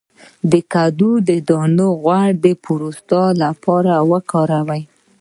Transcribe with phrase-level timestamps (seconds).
[0.51, 1.11] د کدو
[1.49, 4.83] دانه غوړي د پروستات لپاره وکاروئ